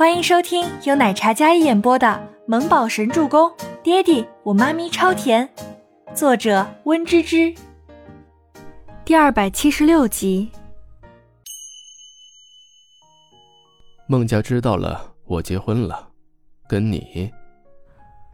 [0.00, 2.06] 欢迎收听由奶茶嘉一演播的
[2.46, 3.50] 《萌宝神助攻》，
[3.82, 5.46] 爹地我妈咪超甜，
[6.14, 7.54] 作者温芝芝。
[9.04, 10.50] 第二百七十六集。
[14.06, 16.08] 孟家知道了，我结婚了，
[16.66, 17.30] 跟你。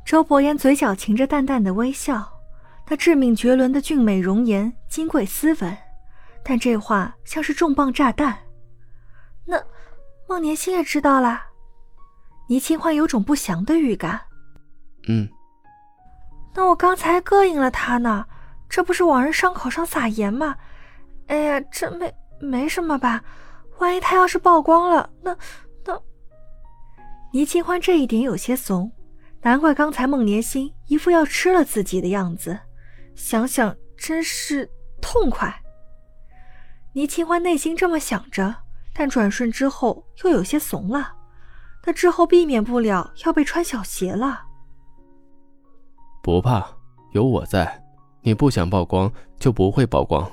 [0.05, 2.33] 周伯言嘴角噙着淡淡的微笑，
[2.87, 5.77] 他致命绝伦的俊美容颜，金贵斯文，
[6.45, 8.39] 但这话像是重磅炸弹。
[9.45, 9.61] 那
[10.29, 11.45] 孟年星也知道了。
[12.48, 14.20] 倪清欢有种不祥的预感。
[15.09, 15.28] 嗯，
[16.54, 18.27] 那我刚才膈应了他呢，
[18.68, 20.56] 这不是往人伤口上撒盐吗？
[21.27, 23.23] 哎呀，这没没什么吧？
[23.78, 25.37] 万一他要是曝光了，那
[25.84, 26.01] 那……
[27.32, 28.90] 倪清欢这一点有些怂，
[29.42, 32.59] 难怪刚才孟年星一副要吃了自己的样子，
[33.15, 34.70] 想想真是
[35.01, 35.62] 痛快。
[36.92, 38.54] 倪清欢内心这么想着，
[38.95, 41.16] 但转瞬之后又有些怂了。
[41.86, 44.42] 那之后避免不了要被穿小鞋了。
[46.20, 46.66] 不怕，
[47.12, 47.80] 有我在，
[48.23, 50.28] 你不想曝光就不会曝光。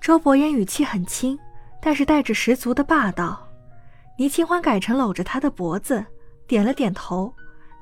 [0.00, 1.38] 周伯言语气很轻，
[1.80, 3.40] 但是带着十足的霸道。
[4.18, 6.04] 倪清欢改成搂着他的脖子，
[6.48, 7.32] 点了点头，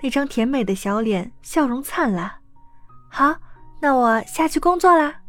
[0.03, 2.31] 那张甜美的小脸笑容灿烂。
[3.09, 3.35] 好，
[3.81, 5.23] 那我下去工作啦。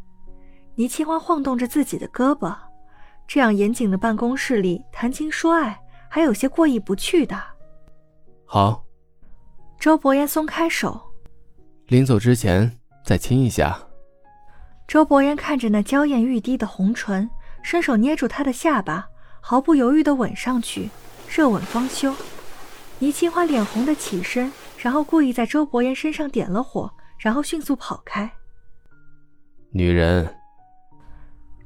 [0.75, 2.53] 倪清欢晃动着自己的胳膊，
[3.25, 5.79] 这样严谨的办公室里谈情说爱。
[6.15, 7.37] 还有些过意不去的。
[8.45, 8.85] 好，
[9.77, 10.97] 周伯言松开手，
[11.87, 13.77] 临走之前再亲一下。
[14.87, 17.29] 周伯言看着那娇艳欲滴的红唇，
[17.63, 19.05] 伸手捏住她的下巴，
[19.41, 20.89] 毫不犹豫的吻上去，
[21.27, 22.15] 热吻方休。
[22.99, 28.31] 倪清欢脸红的起身，然后故意在周伯言身上点了火，然后迅速跑开。
[29.73, 30.33] 女人。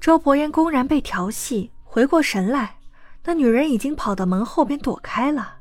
[0.02, 2.79] 周伯言公然被调戏，回过神来。
[3.24, 5.58] 那女人已经跑到门后边躲开了，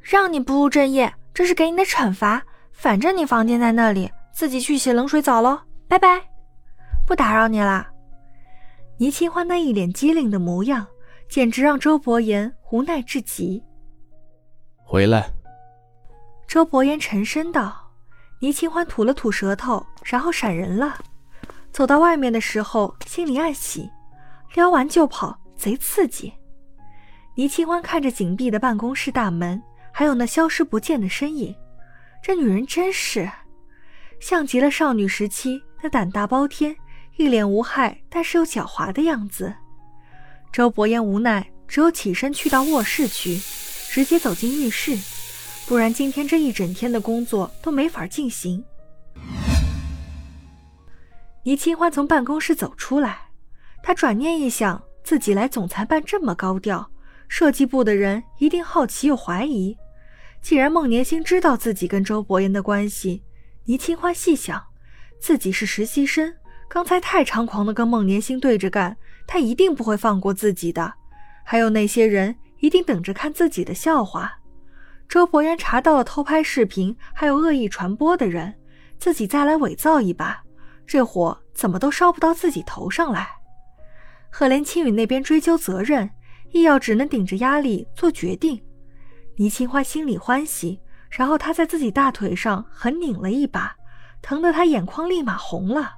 [0.00, 2.42] 让你不务正业，这是给你的惩罚。
[2.72, 6.20] 反正你房间在那里，自己去洗冷水澡喽，拜拜，
[7.06, 7.88] 不打扰你啦。
[8.96, 10.86] 倪清欢那一脸机灵的模样，
[11.28, 13.62] 简直让周伯言无奈至极。
[14.84, 15.30] 回来。
[16.46, 17.78] 周伯言沉声道。
[18.40, 20.98] 倪清欢吐了吐舌头，然后闪人了。
[21.70, 23.88] 走到外面的时候，心里暗喜，
[24.54, 26.32] 撩完就跑，贼刺激。
[27.34, 29.60] 倪清欢看着紧闭的办公室大门，
[29.90, 31.54] 还有那消失不见的身影，
[32.22, 33.30] 这女人真是
[34.20, 36.76] 像极了少女时期那胆大包天、
[37.16, 39.54] 一脸无害但是又狡猾的样子。
[40.52, 43.40] 周伯言无奈，只有起身去到卧室去，
[43.90, 44.94] 直接走进浴室，
[45.66, 48.62] 不然今天这一整天的工作都没法进行。
[51.44, 53.30] 倪清欢从办公室走出来，
[53.82, 56.91] 她转念一想，自己来总裁办这么高调。
[57.34, 59.74] 设计部的人一定好奇又怀疑。
[60.42, 63.22] 既然孟年星知道自己跟周伯言的关系，
[63.64, 64.62] 倪清欢细想，
[65.18, 66.34] 自己是实习生，
[66.68, 68.94] 刚才太猖狂的跟孟年星对着干，
[69.26, 70.92] 他一定不会放过自己的。
[71.42, 74.30] 还有那些人一定等着看自己的笑话。
[75.08, 78.52] 周伯言查到了偷拍视频还有恶意传播的人，
[78.98, 80.42] 自己再来伪造一把，
[80.86, 83.26] 这火怎么都烧不到自己头上来。
[84.28, 86.10] 赫连青雨那边追究责任。
[86.52, 88.62] 易耀只能顶着压力做决定，
[89.36, 90.78] 倪清欢心里欢喜，
[91.10, 93.74] 然后他在自己大腿上狠拧了一把，
[94.20, 95.94] 疼得他眼眶立马红了。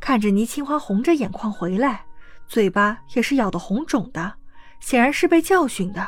[0.00, 2.04] 看着倪清欢红着眼眶回来，
[2.48, 4.34] 嘴巴也是咬得红肿的，
[4.80, 6.06] 显然是被教训的。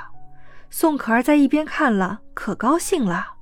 [0.68, 3.34] 宋可儿在一边看了，可高兴了。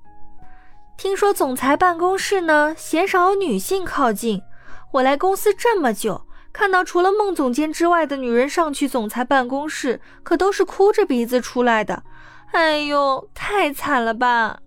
[0.98, 4.42] 听说总裁办公室呢，鲜少有女性靠近，
[4.92, 6.26] 我来公司这么久。
[6.52, 12.02] 看到除了孟总监之外的女人上去总裁办公室，可都是哭着鼻子出来的。
[12.52, 14.60] 哎呦，太惨了吧！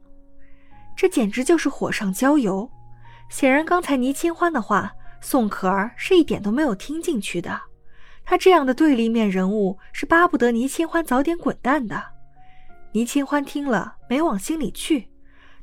[0.96, 2.70] 这简直就是火上浇油。
[3.30, 7.62] 显然，刚才倪清欢的话，宋可儿是一点都没有听进去的。
[8.24, 12.02] 她这样的对立面人物，是巴不得倪清欢早点滚蛋的。
[12.94, 15.10] 倪清欢听了，没往心里去，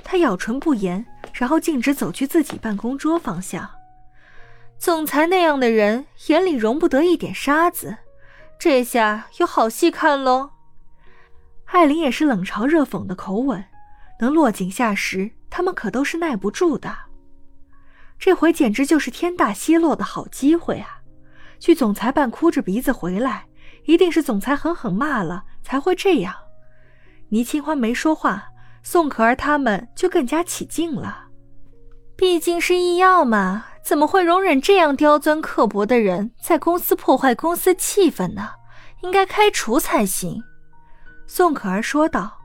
[0.05, 3.69] 他咬唇不言，然后径直走去自己办公桌方向。
[4.83, 7.99] 总裁那样的人眼里容不得一点沙子，
[8.59, 10.51] 这下有好戏看喽。
[11.67, 13.65] 艾琳也是冷嘲热讽的口吻，
[14.19, 16.93] 能落井下石，他们可都是耐不住的。
[18.19, 20.99] 这回简直就是天大奚落的好机会啊！
[21.61, 23.47] 去总裁办哭着鼻子回来，
[23.85, 26.35] 一定是总裁狠狠骂了才会这样。
[27.29, 28.49] 倪清欢没说话，
[28.83, 31.29] 宋可儿他们就更加起劲了。
[32.17, 33.67] 毕竟是医药嘛。
[33.85, 38.51] 怎么会容忍这样刁钻刻薄的人在公司破坏公司气氛呢？
[39.03, 40.43] 应该开除才行。
[41.27, 42.39] 宋可儿说道。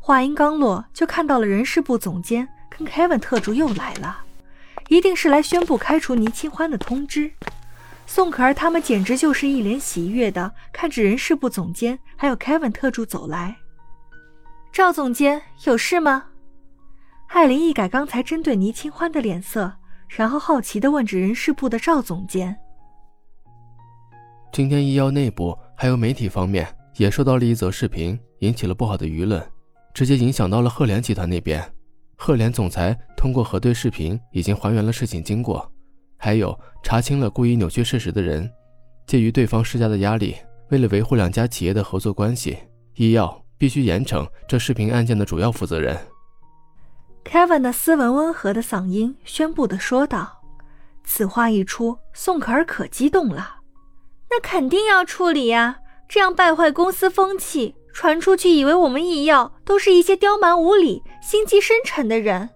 [0.00, 4.24] 话音刚落，就看到了人事部总监跟 Kevin 特助又来了，
[4.88, 7.30] 一定是来宣布开除倪清欢的通知。
[8.06, 13.56] 宋可儿他们简直就是一脸喜悦的看着人事部总监还有 Kevin 特助走来。
[14.72, 16.28] 赵总监有事吗？
[17.26, 19.74] 艾琳一改刚才针对倪清欢的脸色，
[20.08, 22.56] 然后好奇的问着人事部的赵总监
[24.52, 26.66] ：“今天医药内部还有媒体方面
[26.96, 29.40] 也收到了一则视频，引起了不好的舆论。”
[29.94, 31.60] 直接影响到了赫连集团那边，
[32.14, 35.68] 赫连总裁通过核对视频已经还原了事情经过，
[36.16, 38.48] 还有查清了故意扭曲事实的人。
[39.06, 40.36] 鉴于对方施加的压力，
[40.68, 42.58] 为了维护两家企业的合作关系，
[42.94, 45.98] 医药必须严惩这视频案件的主要负责人。
[47.28, 50.40] Kevin 的斯文温和的嗓音宣布的说道。
[51.04, 53.56] 此话一出，宋可儿可激动了，
[54.30, 55.78] 那肯定要处理呀，
[56.08, 57.74] 这样败坏公司风气。
[57.92, 62.48] 传出去，以为我们医药都是一些刁蛮无理、心机深沉的人。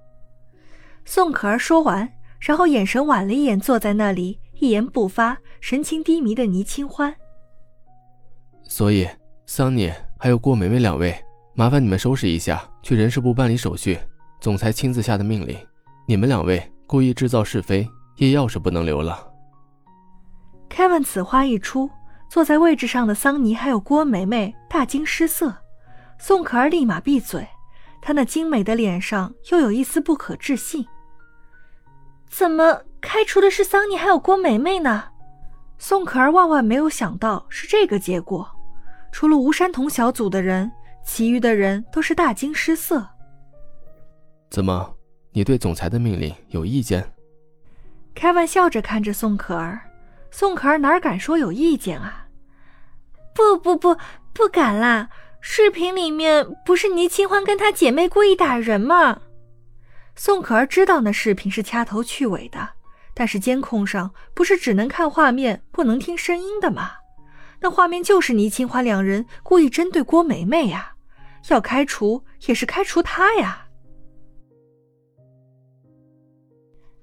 [1.05, 2.09] 宋可儿说完，
[2.39, 7.15] 然后眼神瞟了一眼坐在那里一言不发、神情低迷的倪清欢。
[8.63, 9.09] 所以，
[9.47, 11.13] 桑尼还有郭梅梅两位，
[11.55, 13.99] 麻烦你们收拾一下，去人事部办理手续。
[14.43, 15.57] 总裁亲自下的命令，
[16.05, 19.33] 你们两位故意制造是非，医药是不能留了。
[20.69, 21.89] Kevin 此话一出。
[22.29, 25.55] 坐在位置上的桑尼还有郭梅梅大惊失色，
[26.19, 27.47] 宋可儿立马闭嘴，
[28.01, 30.87] 她那精美的脸上又有一丝不可置信。
[32.27, 35.05] 怎么开除的是桑尼还有郭梅梅呢？
[35.79, 38.51] 宋可儿万万没有想到是这个结果，
[39.13, 40.73] 除了吴山童小组的人，
[41.05, 43.07] 其余的人都是大惊失色。
[44.53, 44.95] 怎么，
[45.31, 47.11] 你对总裁的命令有意见？
[48.15, 49.81] 凯文笑着看着宋可儿，
[50.31, 52.27] 宋可儿哪敢说有意见啊？
[53.35, 53.97] 不不不，
[54.35, 55.09] 不敢啦！
[55.41, 59.23] 视频里面不是倪清欢跟她姐妹故意打人吗？
[60.17, 62.69] 宋可儿知道那视频是掐头去尾的，
[63.15, 66.91] 但是监控上不是只能看画面不能听声音的吗？
[67.61, 70.93] 那画面就是倪清欢两人故意针对郭梅梅呀，
[71.49, 73.62] 要开除也是开除她呀。